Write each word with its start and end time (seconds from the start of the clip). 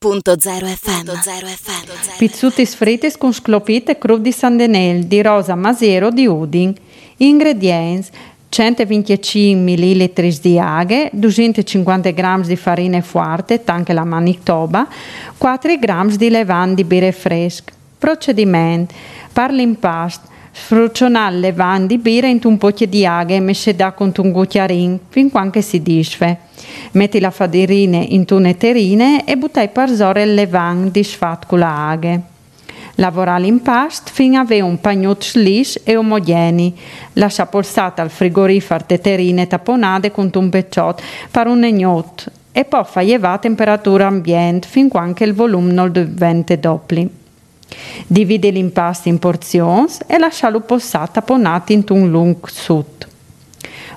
Radio.0 0.00 0.76
FM. 0.76 1.06
FM. 1.08 2.18
Pizzuti 2.18 2.64
fritti 2.66 3.12
con 3.18 3.32
sclopite 3.32 3.98
crudi 3.98 4.30
sandenel 4.30 5.06
di 5.06 5.20
rosa 5.22 5.56
masero 5.56 6.10
di 6.10 6.24
Udin. 6.24 6.72
Ingredienti 7.16 8.08
125 8.48 9.60
ml 9.60 10.38
di 10.40 10.56
aghe, 10.56 11.10
250 11.12 12.10
g 12.12 12.46
di 12.46 12.54
farina 12.54 13.00
forte, 13.00 13.60
anche 13.64 13.92
la 13.92 14.04
Manitoba, 14.04 14.86
4 15.36 15.76
g 15.76 16.16
di 16.16 16.30
levan 16.30 16.74
di 16.74 16.84
birre 16.84 17.10
fresche. 17.10 17.72
Procedimento: 17.98 18.94
per 19.32 19.50
l'impasto, 19.50 20.28
sfrucionare 20.52 21.34
le 21.34 21.40
levan 21.40 21.86
di 21.86 21.98
birra 21.98 22.26
in 22.26 22.40
un 22.44 22.58
po' 22.58 22.70
di 22.70 23.06
aghe 23.06 23.36
e 23.36 23.40
messe 23.40 23.74
da 23.74 23.92
con 23.92 24.12
un 24.16 24.32
cucchiarin 24.32 24.98
fin 25.08 25.30
quando 25.30 25.60
si 25.60 25.82
disfe. 25.82 26.38
Metti 26.92 27.20
la 27.20 27.30
farina 27.30 27.98
in 27.98 28.24
tune 28.24 28.56
terrine 28.56 29.24
e 29.24 29.36
buttai 29.36 29.68
per 29.68 29.90
zore 29.90 30.22
il 30.22 30.34
levan 30.34 30.90
di 30.90 31.02
sfat 31.02 31.46
con 31.46 31.58
la 31.58 31.88
aghe. 31.88 32.20
Lavora 32.96 33.38
l'impasto 33.38 34.10
fino 34.12 34.38
a 34.38 34.40
avere 34.40 34.62
un 34.62 34.80
pagnotto 34.80 35.26
liscio 35.34 35.80
e 35.84 35.96
omogeneo. 35.96 36.72
Lascia 37.12 37.46
polsata 37.46 38.02
al 38.02 38.10
frigorifero 38.10 38.84
le 38.88 39.00
terrine 39.00 39.46
tapponate 39.46 40.10
con 40.10 40.30
un 40.34 40.48
pecciotto 40.48 41.02
per 41.30 41.46
un 41.46 41.60
negnotto 41.60 42.24
e 42.50 42.64
poi 42.64 42.84
fai 42.84 43.14
a 43.14 43.38
temperatura 43.38 44.08
ambiente 44.08 44.66
fin 44.66 44.88
quando 44.88 45.22
il 45.22 45.32
volume 45.32 45.72
non 45.72 45.92
diventa 45.92 46.56
doppio. 46.56 47.08
Divide 48.06 48.50
l'impasto 48.50 49.08
in 49.08 49.18
porzioni 49.18 49.86
e 50.06 50.18
lascialo 50.18 50.60
posare 50.60 51.10
tapponato 51.12 51.72
in 51.72 51.84
un 51.90 52.10
lungo 52.10 52.46
sud. 52.50 53.06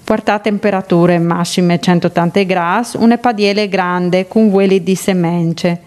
Porta 0.04 0.34
a 0.34 0.40
temperature 0.40 1.20
massime 1.20 1.80
180 1.80 2.44
gradi 2.44 2.90
una 2.98 3.18
padiele 3.18 3.70
grande 3.70 4.28
con 4.28 4.52
quelli 4.52 4.84
di 4.84 4.96
semence. 4.96 5.82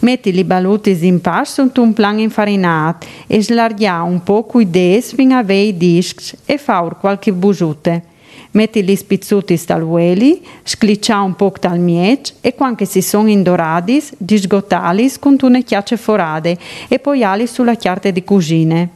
Metti 0.00 0.34
i 0.34 0.44
baluti 0.44 0.96
in 1.06 1.20
pasto 1.20 1.68
su 1.72 1.82
un 1.82 1.92
plan 1.92 2.18
infarinato 2.18 3.06
e 3.26 3.42
slargia 3.42 4.02
un 4.02 4.22
po' 4.22 4.44
coi 4.44 4.70
des 4.70 5.14
fino 5.14 5.34
a 5.34 5.38
avere 5.38 5.68
i 5.68 5.76
dischi 5.76 6.36
e 6.46 6.58
fa 6.58 6.80
qualche 6.98 7.32
busute. 7.32 8.14
Metti 8.56 8.82
gli 8.82 8.96
spizzuti 8.96 9.60
dal 9.66 9.82
ueli, 9.82 10.42
scliccia 10.62 11.20
un 11.20 11.36
po' 11.36 11.52
dal 11.60 11.78
miec 11.78 12.36
e 12.40 12.54
quando 12.54 12.86
si 12.86 13.02
sono 13.02 13.28
indorati, 13.28 14.02
disgottali 14.16 15.12
con 15.20 15.36
una 15.42 15.60
chiacce 15.60 15.98
forade 15.98 16.56
e 16.88 16.98
poi 16.98 17.22
ali 17.22 17.46
sulla 17.46 17.74
chiarte 17.74 18.12
di 18.12 18.24
cucine. 18.24 18.88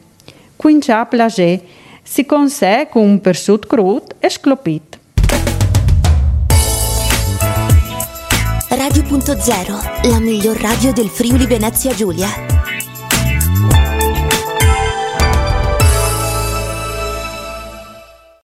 Quindi 0.55 0.89
a 0.89 1.05
plagé 1.05 1.61
si 2.01 2.25
consegue 2.25 2.87
con 2.89 3.03
un 3.03 3.21
persut 3.21 3.67
crud 3.67 4.15
e 4.17 4.29
sclopit. 4.31 4.99
Radio.0, 8.69 10.09
la 10.09 10.19
miglior 10.19 10.59
radio 10.59 10.91
del 10.91 11.07
Friuli 11.07 11.45
Venezia 11.45 11.93
Giulia. 11.93 12.50